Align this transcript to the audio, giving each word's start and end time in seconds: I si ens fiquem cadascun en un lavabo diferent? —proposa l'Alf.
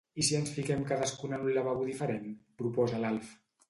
I 0.21 0.23
si 0.29 0.37
ens 0.37 0.53
fiquem 0.55 0.81
cadascun 0.93 1.37
en 1.39 1.45
un 1.51 1.53
lavabo 1.59 1.87
diferent? 1.93 2.29
—proposa 2.43 3.05
l'Alf. 3.07 3.37